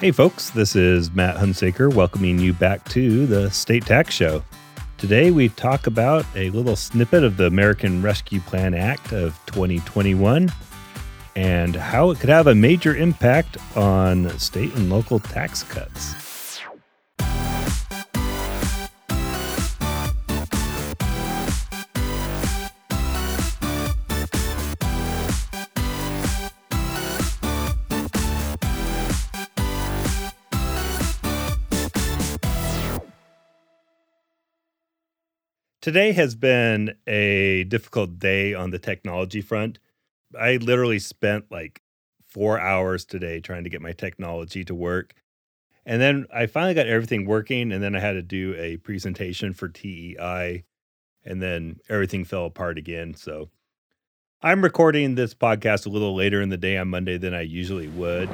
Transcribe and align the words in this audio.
Hey, 0.00 0.12
folks, 0.12 0.48
this 0.48 0.76
is 0.76 1.10
Matt 1.10 1.36
Hunsaker 1.36 1.92
welcoming 1.92 2.38
you 2.38 2.54
back 2.54 2.88
to 2.88 3.26
the 3.26 3.50
State 3.50 3.84
Tax 3.84 4.14
Show. 4.14 4.42
Today, 4.96 5.30
we 5.30 5.50
talk 5.50 5.86
about 5.86 6.24
a 6.34 6.48
little 6.52 6.74
snippet 6.74 7.22
of 7.22 7.36
the 7.36 7.44
American 7.44 8.00
Rescue 8.00 8.40
Plan 8.40 8.72
Act 8.72 9.12
of 9.12 9.38
2021 9.44 10.50
and 11.36 11.76
how 11.76 12.08
it 12.12 12.18
could 12.18 12.30
have 12.30 12.46
a 12.46 12.54
major 12.54 12.96
impact 12.96 13.58
on 13.76 14.30
state 14.38 14.74
and 14.74 14.88
local 14.88 15.18
tax 15.18 15.64
cuts. 15.64 16.29
Today 35.80 36.12
has 36.12 36.34
been 36.34 36.94
a 37.06 37.64
difficult 37.64 38.18
day 38.18 38.52
on 38.52 38.68
the 38.68 38.78
technology 38.78 39.40
front. 39.40 39.78
I 40.38 40.56
literally 40.58 40.98
spent 40.98 41.50
like 41.50 41.80
four 42.28 42.60
hours 42.60 43.06
today 43.06 43.40
trying 43.40 43.64
to 43.64 43.70
get 43.70 43.80
my 43.80 43.92
technology 43.92 44.62
to 44.66 44.74
work. 44.74 45.14
And 45.86 45.98
then 46.02 46.26
I 46.34 46.44
finally 46.44 46.74
got 46.74 46.86
everything 46.86 47.24
working. 47.24 47.72
And 47.72 47.82
then 47.82 47.96
I 47.96 48.00
had 48.00 48.12
to 48.12 48.22
do 48.22 48.54
a 48.58 48.76
presentation 48.76 49.54
for 49.54 49.68
TEI. 49.68 50.64
And 51.24 51.40
then 51.40 51.78
everything 51.88 52.26
fell 52.26 52.44
apart 52.44 52.76
again. 52.76 53.14
So 53.14 53.48
I'm 54.42 54.62
recording 54.62 55.14
this 55.14 55.32
podcast 55.32 55.86
a 55.86 55.88
little 55.88 56.14
later 56.14 56.42
in 56.42 56.50
the 56.50 56.58
day 56.58 56.76
on 56.76 56.88
Monday 56.88 57.16
than 57.16 57.32
I 57.32 57.40
usually 57.40 57.88
would. 57.88 58.28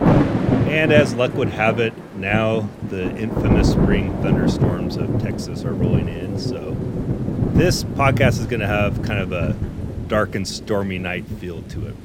And 0.66 0.92
as 0.92 1.14
luck 1.14 1.32
would 1.34 1.50
have 1.50 1.78
it, 1.78 1.94
now 2.16 2.68
the 2.88 3.16
infamous 3.16 3.70
spring 3.70 4.10
thunderstorms 4.20 4.96
of 4.96 5.22
Texas 5.22 5.64
are 5.64 5.74
rolling 5.74 6.08
in. 6.08 6.40
So 6.40 6.76
this 7.56 7.84
podcast 7.84 8.38
is 8.38 8.44
going 8.44 8.60
to 8.60 8.66
have 8.66 9.02
kind 9.02 9.18
of 9.18 9.32
a 9.32 9.56
dark 10.08 10.34
and 10.34 10.46
stormy 10.46 10.98
night 10.98 11.24
feel 11.40 11.62
to 11.62 11.86
it. 11.86 11.96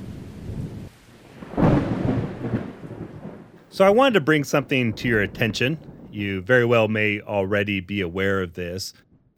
So, 3.69 3.83
I 3.83 3.89
wanted 3.89 4.13
to 4.13 4.22
bring 4.22 4.45
something 4.45 4.94
to 4.94 5.09
your 5.09 5.19
attention. 5.19 5.77
You 6.09 6.39
very 6.39 6.63
well 6.63 6.88
may 6.88 7.19
already 7.19 7.81
be 7.81 7.99
aware 7.99 8.41
of 8.41 8.53
this, 8.53 8.94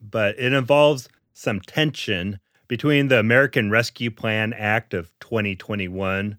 but 0.08 0.38
it 0.38 0.54
involves 0.54 1.10
some 1.34 1.60
tension 1.60 2.40
between 2.68 3.08
the 3.08 3.18
American 3.18 3.72
Rescue 3.72 4.12
Plan 4.12 4.54
Act 4.54 4.94
of 4.94 5.12
2021. 5.20 6.38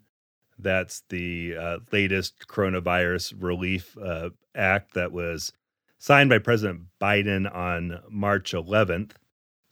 That's 0.57 1.03
the 1.09 1.57
uh, 1.59 1.79
latest 1.91 2.47
coronavirus 2.47 3.35
relief 3.41 3.99
uh, 3.99 4.31
act 4.55 4.95
that 4.95 5.11
was 5.11 5.53
signed 5.99 6.31
by 6.31 6.39
President 6.39 6.83
Biden 7.01 7.53
on 7.53 8.01
March 8.09 8.53
11th. 8.53 9.15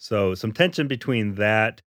So, 0.03 0.35
some 0.35 0.51
tension 0.51 0.89
between 0.89 1.37
that 1.37 1.81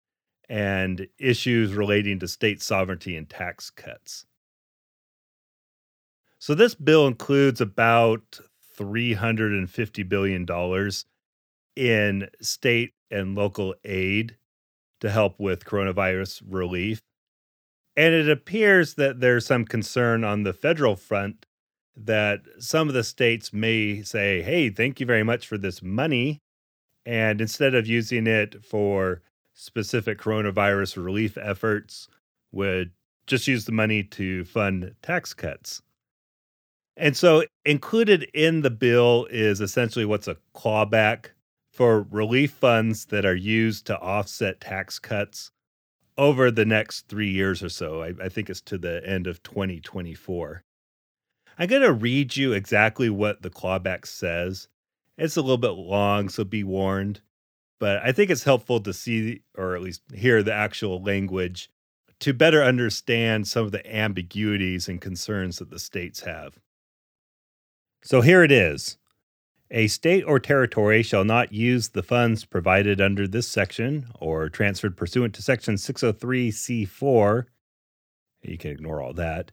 and 0.47 1.05
issues 1.19 1.73
relating 1.73 2.17
to 2.19 2.30
state 2.30 2.61
sovereignty 2.61 3.17
and 3.17 3.30
tax 3.30 3.69
cuts. 3.69 4.25
So, 6.39 6.55
this 6.55 6.75
bill 6.75 7.08
includes 7.08 7.59
about 7.59 8.39
$350 8.80 10.08
billion 10.08 10.47
in 11.75 12.30
state 12.41 12.93
and 13.11 13.36
local 13.36 13.75
aid 13.83 14.38
to 15.02 15.11
help 15.11 15.38
with 15.38 15.66
coronavirus 15.66 16.41
relief. 16.47 17.02
And 17.97 18.13
it 18.13 18.30
appears 18.30 18.93
that 18.93 19.19
there's 19.19 19.45
some 19.45 19.66
concern 19.66 20.23
on 20.23 20.43
the 20.43 20.53
federal 20.53 20.95
front 20.95 21.45
that 21.97 22.43
some 22.59 22.88
of 22.88 22.93
the 22.93 23.03
states 23.03 23.52
may 23.52 24.03
say, 24.03 24.42
hey, 24.42 24.70
thank 24.70 25.02
you 25.02 25.05
very 25.05 25.23
much 25.23 25.45
for 25.45 25.58
this 25.58 25.83
money. 25.83 26.39
And 27.05 27.39
instead 27.42 27.76
of 27.76 27.88
using 27.88 28.27
it 28.27 28.64
for 28.64 29.21
specific 29.54 30.20
coronavirus 30.20 31.04
relief 31.04 31.38
efforts, 31.38 32.08
would 32.52 32.92
just 33.27 33.48
use 33.48 33.66
the 33.66 33.71
money 33.71 34.04
to 34.04 34.45
fund 34.45 34.95
tax 35.02 35.33
cuts. 35.33 35.82
And 36.98 37.16
so, 37.16 37.43
included 37.66 38.23
in 38.33 38.61
the 38.61 38.70
bill 38.70 39.27
is 39.30 39.60
essentially 39.60 40.05
what's 40.05 40.27
a 40.27 40.38
clawback 40.55 41.27
for 41.73 42.04
relief 42.04 42.52
funds 42.52 43.05
that 43.08 43.26
are 43.26 43.36
used 43.36 43.86
to 43.87 43.99
offset 43.99 44.61
tax 44.61 44.98
cuts 44.98 45.52
over 46.17 46.49
the 46.49 46.66
next 46.66 47.10
three 47.10 47.30
years 47.30 47.61
or 47.61 47.67
so. 47.67 48.02
I, 48.02 48.14
I 48.23 48.30
think 48.30 48.49
it's 48.49 48.61
to 48.61 48.77
the 48.77 49.05
end 49.05 49.27
of 49.27 49.43
2024. 49.43 50.64
I'm 51.58 51.67
going 51.67 51.82
to 51.82 51.92
read 51.92 52.37
you 52.37 52.54
exactly 52.54 53.10
what 53.10 53.42
the 53.42 53.49
clawback 53.49 54.05
says 54.05 54.70
it's 55.17 55.37
a 55.37 55.42
little 55.42 55.58
bit 55.58 55.70
long, 55.70 56.30
so 56.30 56.43
be 56.43 56.64
warned. 56.64 57.21
But 57.80 57.99
I 58.03 58.11
think 58.11 58.30
it's 58.30 58.43
helpful 58.43 58.80
to 58.81 58.93
see, 58.93 59.42
or 59.58 59.76
at 59.76 59.81
least 59.81 60.02
hear, 60.14 60.42
the 60.43 60.53
actual 60.53 61.02
language 61.02 61.70
to 62.21 62.33
better 62.33 62.64
understand 62.64 63.48
some 63.48 63.65
of 63.65 63.71
the 63.71 63.86
ambiguities 63.93 64.87
and 64.87 65.02
concerns 65.02 65.59
that 65.59 65.70
the 65.70 65.80
states 65.80 66.21
have. 66.21 66.58
So 68.04 68.21
here 68.21 68.43
it 68.43 68.52
is. 68.52 68.98
A 69.71 69.87
state 69.87 70.23
or 70.23 70.39
territory 70.39 71.02
shall 71.02 71.25
not 71.25 71.52
use 71.52 71.89
the 71.89 72.04
funds 72.04 72.45
provided 72.45 73.02
under 73.02 73.27
this 73.27 73.48
section 73.48 74.08
or 74.20 74.48
transferred 74.48 74.95
pursuant 74.95 75.33
to 75.36 75.42
section 75.42 75.75
603C4. 75.75 77.45
You 78.43 78.58
can 78.58 78.71
ignore 78.71 79.02
all 79.02 79.14
that 79.14 79.52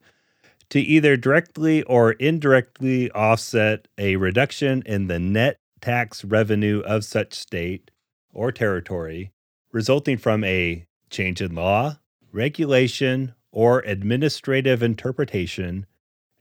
to 0.72 0.80
either 0.80 1.18
directly 1.18 1.82
or 1.82 2.12
indirectly 2.12 3.10
offset 3.10 3.88
a 3.98 4.16
reduction 4.16 4.82
in 4.86 5.06
the 5.06 5.18
net 5.18 5.60
tax 5.82 6.24
revenue 6.24 6.80
of 6.86 7.04
such 7.04 7.34
state 7.34 7.90
or 8.32 8.50
territory 8.50 9.30
resulting 9.70 10.16
from 10.16 10.42
a 10.44 10.86
change 11.10 11.42
in 11.42 11.54
law, 11.54 11.98
regulation, 12.32 13.34
or 13.50 13.80
administrative 13.80 14.82
interpretation 14.82 15.84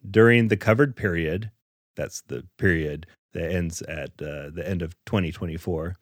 during 0.10 0.48
the 0.48 0.56
covered 0.56 0.96
period. 0.96 1.52
That's 1.98 2.22
the 2.22 2.48
period 2.58 3.08
that 3.34 3.52
ends 3.52 3.82
at 3.82 4.12
uh, 4.22 4.50
the 4.50 4.64
end 4.66 4.82
of 4.82 4.96
2024. 5.08 5.98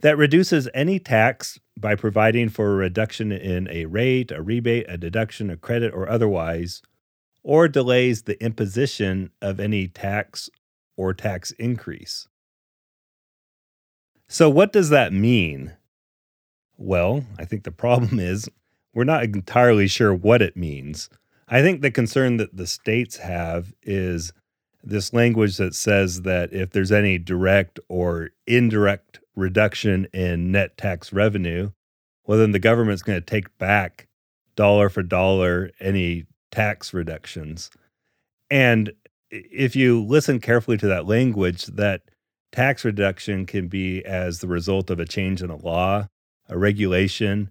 That 0.00 0.18
reduces 0.18 0.68
any 0.74 0.98
tax 0.98 1.58
by 1.74 1.94
providing 1.94 2.50
for 2.50 2.72
a 2.72 2.76
reduction 2.76 3.32
in 3.32 3.66
a 3.70 3.86
rate, 3.86 4.30
a 4.30 4.42
rebate, 4.42 4.84
a 4.90 4.98
deduction, 4.98 5.48
a 5.48 5.56
credit, 5.56 5.94
or 5.94 6.06
otherwise 6.06 6.82
or 7.42 7.68
delays 7.68 8.22
the 8.22 8.42
imposition 8.42 9.30
of 9.40 9.60
any 9.60 9.88
tax 9.88 10.50
or 10.96 11.14
tax 11.14 11.50
increase. 11.52 12.28
So, 14.28 14.48
what 14.48 14.72
does 14.72 14.90
that 14.90 15.12
mean? 15.12 15.72
Well, 16.76 17.24
I 17.38 17.44
think 17.44 17.64
the 17.64 17.72
problem 17.72 18.18
is 18.20 18.48
we're 18.94 19.04
not 19.04 19.24
entirely 19.24 19.88
sure 19.88 20.14
what 20.14 20.42
it 20.42 20.56
means. 20.56 21.08
I 21.48 21.62
think 21.62 21.80
the 21.80 21.90
concern 21.90 22.36
that 22.36 22.56
the 22.56 22.66
states 22.66 23.16
have 23.16 23.72
is 23.82 24.32
this 24.82 25.12
language 25.12 25.56
that 25.56 25.74
says 25.74 26.22
that 26.22 26.52
if 26.52 26.70
there's 26.70 26.92
any 26.92 27.18
direct 27.18 27.80
or 27.88 28.30
indirect 28.46 29.20
reduction 29.34 30.06
in 30.12 30.52
net 30.52 30.76
tax 30.76 31.12
revenue, 31.12 31.70
well, 32.24 32.38
then 32.38 32.52
the 32.52 32.58
government's 32.58 33.02
going 33.02 33.20
to 33.20 33.24
take 33.26 33.56
back 33.58 34.06
dollar 34.54 34.88
for 34.88 35.02
dollar 35.02 35.70
any 35.80 36.24
tax 36.50 36.92
reductions. 36.92 37.70
And 38.50 38.92
if 39.30 39.76
you 39.76 40.02
listen 40.04 40.40
carefully 40.40 40.76
to 40.78 40.86
that 40.88 41.06
language, 41.06 41.66
that 41.66 42.02
tax 42.52 42.84
reduction 42.84 43.46
can 43.46 43.68
be 43.68 44.04
as 44.04 44.40
the 44.40 44.48
result 44.48 44.90
of 44.90 44.98
a 44.98 45.06
change 45.06 45.42
in 45.42 45.50
a 45.50 45.56
law, 45.56 46.08
a 46.48 46.58
regulation, 46.58 47.50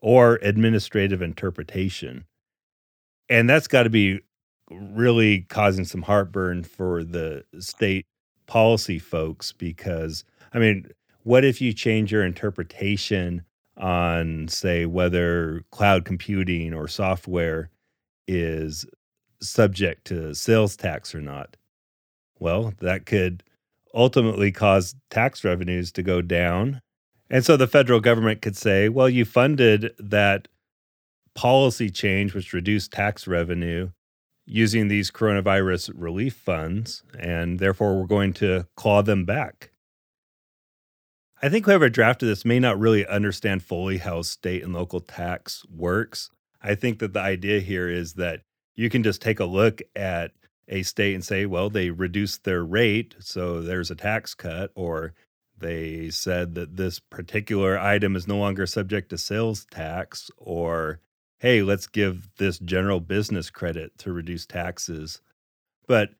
or 0.00 0.38
administrative 0.42 1.20
interpretation. 1.20 2.24
And 3.28 3.50
that's 3.50 3.68
got 3.68 3.82
to 3.82 3.90
be 3.90 4.20
really 4.70 5.40
causing 5.42 5.84
some 5.84 6.02
heartburn 6.02 6.62
for 6.62 7.02
the 7.02 7.44
state 7.58 8.06
policy 8.46 8.98
folks 8.98 9.52
because, 9.52 10.24
I 10.54 10.58
mean, 10.58 10.88
what 11.24 11.44
if 11.44 11.60
you 11.60 11.72
change 11.72 12.12
your 12.12 12.24
interpretation 12.24 13.44
on, 13.76 14.48
say, 14.48 14.86
whether 14.86 15.62
cloud 15.70 16.04
computing 16.04 16.72
or 16.72 16.88
software 16.88 17.70
is 18.28 18.86
subject 19.40 20.06
to 20.06 20.34
sales 20.34 20.76
tax 20.76 21.14
or 21.14 21.20
not. 21.20 21.56
Well, 22.38 22.74
that 22.80 23.06
could 23.06 23.42
ultimately 23.94 24.52
cause 24.52 24.94
tax 25.10 25.42
revenues 25.42 25.90
to 25.92 26.02
go 26.02 26.22
down. 26.22 26.80
And 27.30 27.44
so 27.44 27.56
the 27.56 27.66
federal 27.66 28.00
government 28.00 28.42
could 28.42 28.56
say, 28.56 28.88
well, 28.88 29.08
you 29.08 29.24
funded 29.24 29.92
that 29.98 30.48
policy 31.34 31.90
change, 31.90 32.34
which 32.34 32.52
reduced 32.52 32.92
tax 32.92 33.26
revenue 33.26 33.90
using 34.46 34.88
these 34.88 35.10
coronavirus 35.10 35.92
relief 35.94 36.34
funds, 36.34 37.02
and 37.18 37.58
therefore 37.58 37.98
we're 37.98 38.06
going 38.06 38.32
to 38.32 38.66
claw 38.76 39.02
them 39.02 39.24
back. 39.24 39.70
I 41.42 41.48
think 41.48 41.66
whoever 41.66 41.88
drafted 41.88 42.28
this 42.28 42.44
may 42.44 42.58
not 42.58 42.78
really 42.78 43.06
understand 43.06 43.62
fully 43.62 43.98
how 43.98 44.22
state 44.22 44.64
and 44.64 44.72
local 44.72 45.00
tax 45.00 45.64
works. 45.70 46.30
I 46.60 46.74
think 46.74 46.98
that 46.98 47.12
the 47.12 47.20
idea 47.20 47.60
here 47.60 47.88
is 47.88 48.14
that 48.14 48.42
you 48.74 48.90
can 48.90 49.02
just 49.02 49.22
take 49.22 49.40
a 49.40 49.44
look 49.44 49.80
at 49.96 50.32
a 50.68 50.82
state 50.82 51.14
and 51.14 51.24
say, 51.24 51.46
well, 51.46 51.70
they 51.70 51.90
reduced 51.90 52.44
their 52.44 52.64
rate, 52.64 53.16
so 53.18 53.60
there's 53.60 53.90
a 53.90 53.94
tax 53.94 54.34
cut, 54.34 54.70
or 54.74 55.14
they 55.56 56.10
said 56.10 56.54
that 56.54 56.76
this 56.76 56.98
particular 56.98 57.78
item 57.78 58.14
is 58.14 58.28
no 58.28 58.36
longer 58.36 58.66
subject 58.66 59.08
to 59.10 59.18
sales 59.18 59.66
tax, 59.70 60.30
or 60.36 61.00
hey, 61.40 61.62
let's 61.62 61.86
give 61.86 62.28
this 62.38 62.58
general 62.58 63.00
business 63.00 63.50
credit 63.50 63.96
to 63.98 64.12
reduce 64.12 64.44
taxes. 64.44 65.20
But 65.86 66.10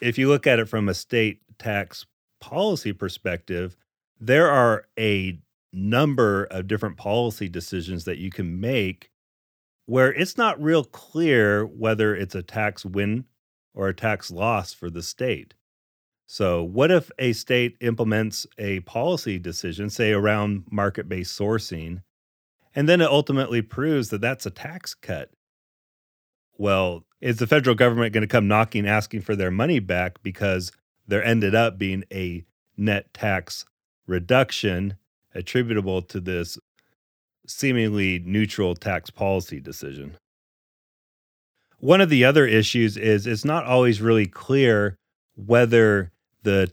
if 0.00 0.18
you 0.18 0.28
look 0.28 0.46
at 0.46 0.58
it 0.58 0.68
from 0.68 0.88
a 0.88 0.94
state 0.94 1.40
tax 1.58 2.06
policy 2.40 2.92
perspective, 2.92 3.76
there 4.18 4.50
are 4.50 4.86
a 4.98 5.38
number 5.72 6.44
of 6.44 6.66
different 6.66 6.96
policy 6.96 7.48
decisions 7.48 8.04
that 8.04 8.18
you 8.18 8.30
can 8.30 8.60
make 8.60 9.09
where 9.90 10.12
it's 10.12 10.38
not 10.38 10.62
real 10.62 10.84
clear 10.84 11.66
whether 11.66 12.14
it's 12.14 12.36
a 12.36 12.44
tax 12.44 12.84
win 12.84 13.24
or 13.74 13.88
a 13.88 13.94
tax 13.94 14.30
loss 14.30 14.72
for 14.72 14.88
the 14.88 15.02
state. 15.02 15.52
So, 16.26 16.62
what 16.62 16.92
if 16.92 17.10
a 17.18 17.32
state 17.32 17.76
implements 17.80 18.46
a 18.56 18.78
policy 18.80 19.36
decision, 19.36 19.90
say 19.90 20.12
around 20.12 20.62
market 20.70 21.08
based 21.08 21.36
sourcing, 21.36 22.02
and 22.72 22.88
then 22.88 23.00
it 23.00 23.10
ultimately 23.10 23.62
proves 23.62 24.10
that 24.10 24.20
that's 24.20 24.46
a 24.46 24.50
tax 24.50 24.94
cut? 24.94 25.32
Well, 26.56 27.04
is 27.20 27.38
the 27.38 27.48
federal 27.48 27.74
government 27.74 28.12
going 28.12 28.22
to 28.22 28.28
come 28.28 28.46
knocking 28.46 28.86
asking 28.86 29.22
for 29.22 29.34
their 29.34 29.50
money 29.50 29.80
back 29.80 30.22
because 30.22 30.70
there 31.08 31.24
ended 31.24 31.56
up 31.56 31.78
being 31.78 32.04
a 32.12 32.44
net 32.76 33.12
tax 33.12 33.64
reduction 34.06 34.94
attributable 35.34 36.00
to 36.02 36.20
this 36.20 36.60
seemingly 37.50 38.20
neutral 38.20 38.74
tax 38.74 39.10
policy 39.10 39.60
decision? 39.60 40.16
One 41.78 42.00
of 42.00 42.10
the 42.10 42.24
other 42.24 42.46
issues 42.46 42.96
is 42.96 43.26
it's 43.26 43.44
not 43.44 43.64
always 43.64 44.00
really 44.00 44.26
clear 44.26 44.96
whether 45.34 46.12
the 46.42 46.72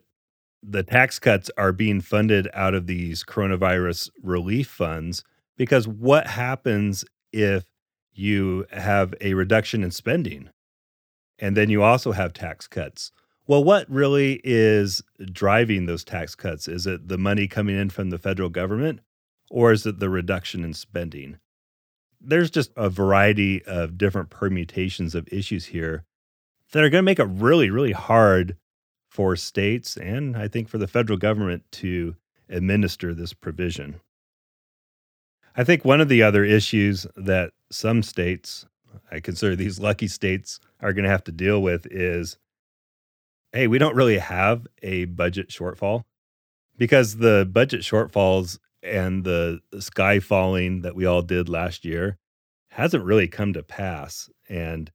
the 0.62 0.84
tax 0.84 1.18
cuts 1.20 1.50
are 1.58 1.72
being 1.72 2.02
funded 2.02 2.50
out 2.54 2.74
of 2.74 2.88
these 2.88 3.24
coronavirus 3.24 4.10
relief 4.22 4.68
funds 4.68 5.24
because 5.56 5.88
what 5.88 6.28
happens 6.28 7.06
if 7.32 7.64
you 8.12 8.66
have 8.72 9.14
a 9.22 9.34
reduction 9.34 9.84
in 9.84 9.92
spending? 9.92 10.50
And 11.40 11.56
then 11.56 11.70
you 11.70 11.84
also 11.84 12.12
have 12.12 12.34
tax 12.34 12.68
cuts. 12.68 13.12
Well 13.46 13.64
what 13.64 13.90
really 13.90 14.42
is 14.44 15.02
driving 15.32 15.86
those 15.86 16.04
tax 16.04 16.36
cuts? 16.36 16.68
Is 16.68 16.86
it 16.86 17.08
the 17.08 17.18
money 17.18 17.48
coming 17.48 17.78
in 17.78 17.90
from 17.90 18.10
the 18.10 18.18
federal 18.18 18.50
government 18.50 19.00
or 19.50 19.72
is 19.72 19.86
it 19.86 20.00
the 20.00 20.10
reduction 20.10 20.64
in 20.64 20.74
spending 20.74 21.38
there's 22.20 22.50
just 22.50 22.72
a 22.76 22.90
variety 22.90 23.64
of 23.66 23.98
different 23.98 24.30
permutations 24.30 25.16
of 25.16 25.28
issues 25.32 25.68
here 25.68 26.04
that 26.72 26.84
are 26.84 26.90
going 26.90 27.02
to 27.02 27.06
make 27.06 27.20
it 27.20 27.26
really, 27.26 27.70
really 27.70 27.92
hard 27.92 28.58
for 29.10 29.36
states 29.36 29.96
and 29.98 30.36
I 30.36 30.48
think 30.48 30.68
for 30.68 30.78
the 30.78 30.88
federal 30.88 31.18
government 31.18 31.64
to 31.74 32.16
administer 32.50 33.14
this 33.14 33.34
provision. 33.34 34.00
I 35.56 35.64
think 35.64 35.84
one 35.84 36.02
of 36.02 36.10
the 36.10 36.22
other 36.22 36.44
issues 36.44 37.08
that 37.16 37.52
some 37.72 38.04
states, 38.04 38.66
I 39.12 39.20
consider 39.20 39.56
these 39.56 39.80
lucky 39.80 40.08
states, 40.08 40.60
are 40.82 40.94
going 40.94 41.04
to 41.04 41.10
have 41.10 41.24
to 41.26 41.32
deal 41.32 41.62
with 41.62 41.88
is 41.88 42.38
hey, 43.54 43.66
we 43.66 43.80
don't 43.80 43.96
really 43.96 44.18
have 44.18 44.68
a 44.84 45.06
budget 45.06 45.50
shortfall 45.50 46.04
because 46.78 47.18
the 47.18 47.50
budget 47.52 47.82
shortfalls 47.82 48.60
and 48.84 49.24
the, 49.24 49.60
sky 49.80 50.20
falling 50.20 50.82
that 50.82 50.96
we 50.96 51.06
all 51.06 51.22
did 51.22 51.50
last 51.50 51.86
year 51.86 52.18
hasn't 52.70 53.04
really 53.04 53.28
come 53.28 53.54
to 53.54 53.64
pass. 53.64 54.30
And 54.50 54.92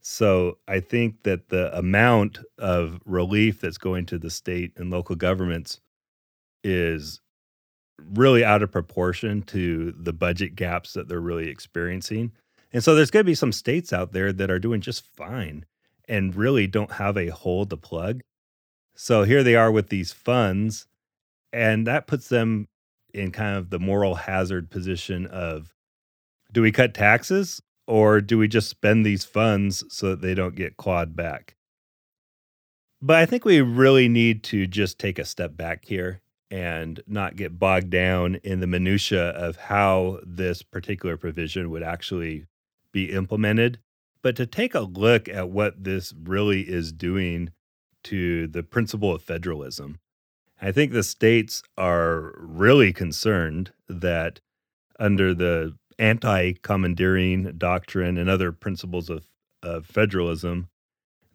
so 0.00 0.58
I 0.66 0.80
think 0.80 1.22
that 1.22 1.48
the 1.48 1.76
amount 1.76 2.40
of 2.58 3.00
relief 3.04 3.60
that's 3.60 3.78
going 3.78 4.06
to 4.06 4.18
the 4.18 4.30
state 4.30 4.72
and 4.76 4.90
local 4.90 5.16
governments 5.16 5.80
is 6.64 7.20
really 8.14 8.44
out 8.44 8.62
of 8.62 8.72
proportion 8.72 9.42
to 9.42 9.92
the 9.92 10.12
budget 10.12 10.56
gaps 10.56 10.92
that 10.94 11.08
they're 11.08 11.20
really 11.20 11.48
experiencing. 11.48 12.32
And 12.72 12.82
so 12.82 12.94
there's 12.94 13.10
going 13.10 13.24
to 13.24 13.30
be 13.30 13.34
some 13.34 13.52
states 13.52 13.92
out 13.92 14.12
there 14.12 14.32
that 14.32 14.50
are 14.50 14.58
doing 14.58 14.80
just 14.80 15.04
fine 15.14 15.66
and 16.08 16.34
really 16.34 16.66
don't 16.66 16.92
have 16.92 17.16
a 17.16 17.28
hole 17.28 17.66
to 17.66 17.76
plug. 17.76 18.22
So 18.94 19.22
here 19.24 19.42
they 19.42 19.54
are 19.54 19.70
with 19.70 19.88
these 19.88 20.12
funds, 20.12 20.86
and 21.52 21.86
that 21.86 22.06
puts 22.06 22.28
them 22.28 22.68
in 23.14 23.30
kind 23.30 23.56
of 23.56 23.70
the 23.70 23.78
moral 23.78 24.14
hazard 24.14 24.70
position 24.70 25.26
of 25.26 25.74
do 26.52 26.62
we 26.62 26.72
cut 26.72 26.94
taxes 26.94 27.62
or 27.86 28.20
do 28.20 28.38
we 28.38 28.48
just 28.48 28.68
spend 28.68 29.04
these 29.04 29.24
funds 29.24 29.84
so 29.88 30.10
that 30.10 30.20
they 30.20 30.34
don't 30.34 30.54
get 30.54 30.76
clawed 30.76 31.16
back? 31.16 31.56
But 33.00 33.16
I 33.16 33.26
think 33.26 33.44
we 33.44 33.60
really 33.60 34.08
need 34.08 34.44
to 34.44 34.66
just 34.66 34.98
take 34.98 35.18
a 35.18 35.24
step 35.24 35.56
back 35.56 35.84
here 35.84 36.20
and 36.50 37.02
not 37.06 37.34
get 37.34 37.58
bogged 37.58 37.90
down 37.90 38.36
in 38.44 38.60
the 38.60 38.66
minutia 38.66 39.30
of 39.30 39.56
how 39.56 40.20
this 40.24 40.62
particular 40.62 41.16
provision 41.16 41.70
would 41.70 41.82
actually 41.82 42.44
be 42.92 43.10
implemented, 43.10 43.78
but 44.22 44.36
to 44.36 44.46
take 44.46 44.74
a 44.74 44.80
look 44.80 45.28
at 45.28 45.48
what 45.48 45.82
this 45.82 46.12
really 46.22 46.60
is 46.60 46.92
doing 46.92 47.50
to 48.04 48.46
the 48.48 48.62
principle 48.62 49.14
of 49.14 49.22
federalism. 49.22 49.98
I 50.64 50.70
think 50.70 50.92
the 50.92 51.02
states 51.02 51.64
are 51.76 52.32
really 52.38 52.92
concerned 52.92 53.72
that 53.88 54.40
under 54.96 55.34
the 55.34 55.76
anti 55.98 56.52
commandeering 56.62 57.54
doctrine 57.58 58.16
and 58.16 58.30
other 58.30 58.52
principles 58.52 59.10
of, 59.10 59.26
of 59.60 59.86
federalism, 59.86 60.68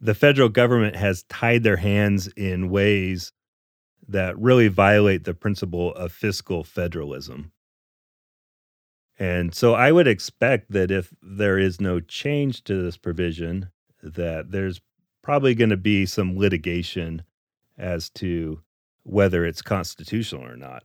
the 0.00 0.14
federal 0.14 0.48
government 0.48 0.96
has 0.96 1.24
tied 1.24 1.62
their 1.62 1.76
hands 1.76 2.28
in 2.28 2.70
ways 2.70 3.32
that 4.08 4.38
really 4.38 4.68
violate 4.68 5.24
the 5.24 5.34
principle 5.34 5.92
of 5.94 6.10
fiscal 6.10 6.64
federalism. 6.64 7.52
And 9.18 9.54
so 9.54 9.74
I 9.74 9.92
would 9.92 10.08
expect 10.08 10.72
that 10.72 10.90
if 10.90 11.12
there 11.20 11.58
is 11.58 11.82
no 11.82 12.00
change 12.00 12.64
to 12.64 12.82
this 12.82 12.96
provision, 12.96 13.68
that 14.02 14.52
there's 14.52 14.80
probably 15.22 15.54
going 15.54 15.70
to 15.70 15.76
be 15.76 16.06
some 16.06 16.38
litigation 16.38 17.24
as 17.76 18.08
to 18.10 18.62
whether 19.08 19.44
it's 19.44 19.62
constitutional 19.62 20.44
or 20.44 20.56
not. 20.56 20.84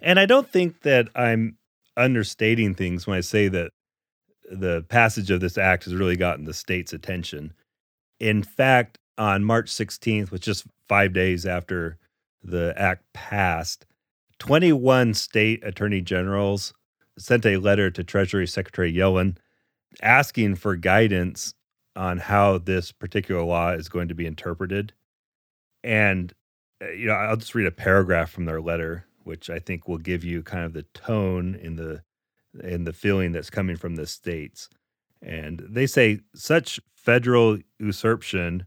And 0.00 0.18
I 0.18 0.26
don't 0.26 0.50
think 0.50 0.82
that 0.82 1.08
I'm 1.14 1.56
understating 1.96 2.74
things 2.74 3.06
when 3.06 3.16
I 3.16 3.20
say 3.20 3.48
that 3.48 3.70
the 4.50 4.84
passage 4.88 5.30
of 5.30 5.40
this 5.40 5.56
act 5.56 5.84
has 5.84 5.94
really 5.94 6.16
gotten 6.16 6.44
the 6.44 6.54
state's 6.54 6.92
attention. 6.92 7.52
In 8.18 8.42
fact, 8.42 8.98
on 9.16 9.44
March 9.44 9.70
16th, 9.70 10.30
which 10.30 10.42
just 10.42 10.66
five 10.88 11.12
days 11.12 11.46
after 11.46 11.98
the 12.42 12.74
act 12.76 13.04
passed, 13.12 13.86
21 14.38 15.14
state 15.14 15.62
attorney 15.62 16.00
generals 16.00 16.72
sent 17.18 17.46
a 17.46 17.58
letter 17.58 17.90
to 17.90 18.02
Treasury 18.02 18.46
Secretary 18.46 18.92
Yellen 18.92 19.36
asking 20.02 20.56
for 20.56 20.74
guidance 20.74 21.54
on 21.94 22.18
how 22.18 22.58
this 22.58 22.92
particular 22.92 23.42
law 23.42 23.70
is 23.72 23.88
going 23.88 24.08
to 24.08 24.14
be 24.14 24.26
interpreted. 24.26 24.94
And 25.84 26.32
Uh, 26.82 26.90
you 26.90 27.06
know, 27.06 27.14
I'll 27.14 27.36
just 27.36 27.54
read 27.54 27.66
a 27.66 27.72
paragraph 27.72 28.30
from 28.30 28.44
their 28.46 28.60
letter, 28.60 29.06
which 29.24 29.50
I 29.50 29.58
think 29.58 29.86
will 29.86 29.98
give 29.98 30.24
you 30.24 30.42
kind 30.42 30.64
of 30.64 30.72
the 30.72 30.84
tone 30.94 31.54
in 31.54 31.76
the 31.76 32.02
in 32.62 32.84
the 32.84 32.92
feeling 32.92 33.32
that's 33.32 33.50
coming 33.50 33.76
from 33.76 33.94
the 33.94 34.06
states. 34.06 34.68
And 35.22 35.62
they 35.68 35.86
say 35.86 36.20
such 36.34 36.80
federal 36.94 37.58
usurpation 37.78 38.66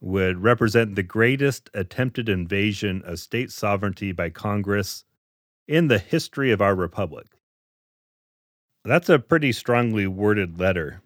would 0.00 0.42
represent 0.42 0.94
the 0.94 1.02
greatest 1.02 1.70
attempted 1.74 2.28
invasion 2.28 3.02
of 3.04 3.18
state 3.18 3.50
sovereignty 3.50 4.12
by 4.12 4.30
Congress 4.30 5.04
in 5.68 5.88
the 5.88 5.98
history 5.98 6.50
of 6.50 6.60
our 6.60 6.74
republic. 6.74 7.26
That's 8.84 9.08
a 9.08 9.18
pretty 9.18 9.52
strongly 9.52 10.06
worded 10.06 10.58
letter. 10.58 11.02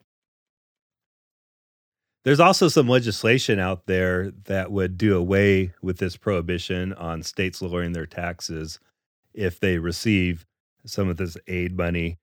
There's 2.25 2.41
also 2.41 2.69
some 2.69 2.89
legislation 2.89 3.59
out 3.59 3.87
there 3.87 4.31
that 4.45 4.73
would 4.73 4.97
do 4.97 5.17
away 5.17 5.75
with 5.83 5.99
this 5.99 6.17
prohibition 6.17 6.95
on 6.95 7.23
states 7.23 7.61
lowering 7.61 7.93
their 7.93 8.07
taxes 8.07 8.81
if 9.35 9.61
they 9.61 9.79
receive 9.79 10.47
some 10.87 11.09
of 11.09 11.19
this 11.19 11.37
aid 11.47 11.77
money. 11.77 12.19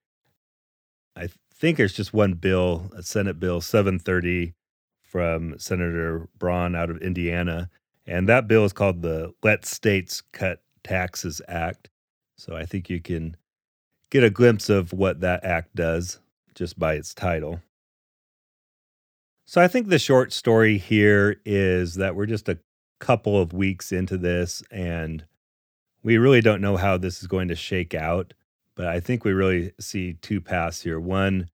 I 1.16 1.30
think 1.54 1.78
there's 1.78 1.94
just 1.94 2.14
one 2.14 2.34
bill, 2.34 2.90
a 2.98 3.04
Senate 3.04 3.40
bill 3.40 3.62
730 3.62 4.54
from 5.04 5.60
Senator 5.60 6.28
Braun 6.40 6.76
out 6.76 6.90
of 6.90 6.98
Indiana. 6.98 7.70
And 8.08 8.28
that 8.28 8.48
bill 8.48 8.66
is 8.66 8.74
called 8.74 9.04
the 9.04 9.34
Let 9.44 9.66
States 9.66 10.24
Cut 10.32 10.64
Taxes 10.84 11.42
Act. 11.48 11.90
So 12.38 12.56
I 12.56 12.66
think 12.66 12.90
you 12.90 13.00
can 13.00 13.38
get 14.10 14.24
a 14.24 14.32
glimpse 14.32 14.68
of 14.68 14.94
what 14.94 15.20
that 15.22 15.44
act 15.44 15.76
does 15.76 16.20
just 16.56 16.80
by 16.80 16.96
its 16.96 17.14
title. 17.14 17.62
So 19.52 19.60
I 19.60 19.68
think 19.68 19.90
the 19.90 20.00
short 20.00 20.32
story 20.32 20.78
here 20.78 21.42
is 21.44 21.96
that 21.96 22.16
we're 22.16 22.26
just 22.26 22.48
a 22.48 22.58
couple 23.02 23.38
of 23.38 23.52
weeks 23.52 23.92
into 23.92 24.16
this 24.16 24.64
and 24.72 25.26
we 26.04 26.18
really 26.18 26.40
don't 26.40 26.62
know 26.62 26.78
how 26.78 26.96
this 26.96 27.22
is 27.22 27.28
going 27.28 27.50
to 27.50 27.56
shake 27.58 27.94
out. 27.94 28.34
But 28.78 28.88
I 28.88 29.02
think 29.02 29.26
we 29.26 29.34
really 29.34 29.74
see 29.78 30.14
two 30.14 30.40
paths 30.40 30.84
here. 30.84 31.02
One, 31.02 31.50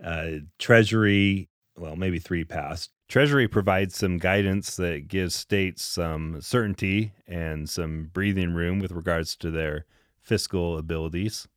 uh, 0.00 0.34
Treasury, 0.60 1.48
well, 1.76 1.96
maybe 1.96 2.20
three 2.20 2.44
paths. 2.44 2.90
Treasury 3.08 3.48
provides 3.48 3.96
some 3.96 4.18
guidance 4.18 4.76
that 4.76 5.08
gives 5.08 5.34
states 5.34 5.82
some 5.82 6.40
certainty 6.40 7.12
and 7.26 7.68
some 7.68 8.10
breathing 8.12 8.54
room 8.54 8.78
with 8.78 8.92
regards 8.92 9.34
to 9.38 9.50
their 9.50 9.84
fiscal 10.20 10.78
abilities. 10.78 11.48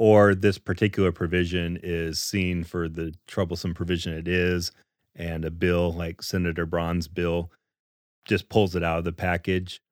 Or 0.00 0.34
this 0.34 0.56
particular 0.56 1.12
provision 1.12 1.78
is 1.82 2.22
seen 2.22 2.64
for 2.64 2.88
the 2.88 3.12
troublesome 3.26 3.74
provision 3.74 4.14
it 4.14 4.26
is, 4.26 4.72
and 5.14 5.44
a 5.44 5.50
bill 5.50 5.92
like 5.92 6.22
Senator 6.22 6.64
Braun's 6.64 7.06
bill 7.06 7.50
just 8.24 8.48
pulls 8.48 8.74
it 8.74 8.82
out 8.82 8.96
of 8.96 9.04
the 9.04 9.12
package. 9.12 9.82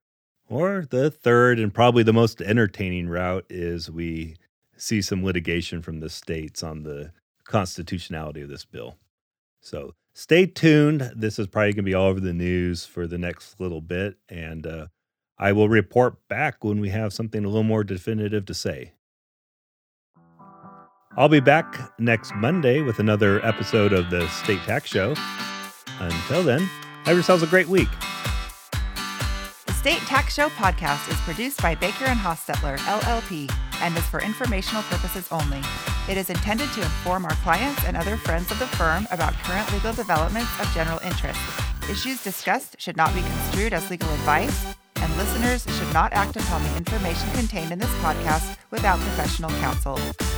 Or 0.48 0.86
the 0.88 1.10
third 1.10 1.58
and 1.58 1.74
probably 1.74 2.02
the 2.04 2.14
most 2.14 2.40
entertaining 2.40 3.10
route 3.10 3.44
is 3.50 3.90
we 3.90 4.36
see 4.78 5.02
some 5.02 5.22
litigation 5.22 5.82
from 5.82 6.00
the 6.00 6.08
states 6.08 6.62
on 6.62 6.84
the 6.84 7.12
constitutionality 7.44 8.40
of 8.40 8.48
this 8.48 8.64
bill. 8.64 8.96
So 9.60 9.92
stay 10.14 10.46
tuned. 10.46 11.12
This 11.14 11.38
is 11.38 11.48
probably 11.48 11.74
going 11.74 11.84
to 11.84 11.90
be 11.90 11.92
all 11.92 12.06
over 12.06 12.20
the 12.20 12.32
news 12.32 12.86
for 12.86 13.06
the 13.06 13.18
next 13.18 13.60
little 13.60 13.82
bit. 13.82 14.16
And 14.30 14.66
uh, 14.66 14.86
I 15.36 15.52
will 15.52 15.68
report 15.68 16.26
back 16.28 16.64
when 16.64 16.80
we 16.80 16.88
have 16.88 17.12
something 17.12 17.44
a 17.44 17.48
little 17.48 17.62
more 17.62 17.84
definitive 17.84 18.46
to 18.46 18.54
say. 18.54 18.92
I'll 21.18 21.28
be 21.28 21.40
back 21.40 21.98
next 21.98 22.32
Monday 22.36 22.80
with 22.80 23.00
another 23.00 23.44
episode 23.44 23.92
of 23.92 24.08
the 24.08 24.28
State 24.28 24.60
Tax 24.60 24.88
Show. 24.88 25.16
Until 25.98 26.44
then, 26.44 26.60
have 27.06 27.16
yourselves 27.16 27.42
a 27.42 27.48
great 27.48 27.66
week. 27.66 27.88
The 29.66 29.72
State 29.72 29.98
Tax 30.02 30.34
Show 30.34 30.48
podcast 30.50 31.10
is 31.10 31.16
produced 31.22 31.60
by 31.60 31.74
Baker 31.74 32.04
and 32.04 32.20
Hostetler, 32.20 32.78
LLP, 32.78 33.52
and 33.80 33.98
is 33.98 34.04
for 34.04 34.22
informational 34.22 34.84
purposes 34.84 35.26
only. 35.32 35.60
It 36.08 36.16
is 36.16 36.30
intended 36.30 36.70
to 36.74 36.82
inform 36.82 37.24
our 37.24 37.34
clients 37.42 37.84
and 37.84 37.96
other 37.96 38.16
friends 38.16 38.52
of 38.52 38.60
the 38.60 38.68
firm 38.68 39.08
about 39.10 39.32
current 39.42 39.72
legal 39.72 39.92
developments 39.92 40.50
of 40.60 40.72
general 40.72 41.00
interest. 41.00 41.40
Issues 41.90 42.22
discussed 42.22 42.80
should 42.80 42.96
not 42.96 43.12
be 43.12 43.22
construed 43.22 43.72
as 43.72 43.90
legal 43.90 44.08
advice, 44.10 44.72
and 45.02 45.16
listeners 45.16 45.64
should 45.78 45.92
not 45.92 46.12
act 46.12 46.36
upon 46.36 46.62
the 46.62 46.76
information 46.76 47.30
contained 47.32 47.72
in 47.72 47.78
this 47.78 47.94
podcast 48.02 48.56
without 48.70 48.98
professional 49.00 49.50
counsel. 49.60 49.96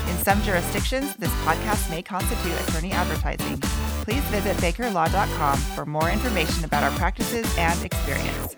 In 0.09 0.17
some 0.19 0.43
jurisdictions, 0.43 1.15
this 1.17 1.33
podcast 1.45 1.91
may 1.91 2.03
constitute 2.03 2.61
attorney 2.69 2.93
advertising. 2.93 3.61
Please 4.05 4.23
visit 4.25 4.57
bakerlaw.com 4.59 5.59
for 5.75 5.87
more 5.87 6.11
information 6.11 6.65
about 6.65 6.83
our 6.83 6.97
practices 6.99 7.47
and 7.59 7.85
experience. 7.85 8.57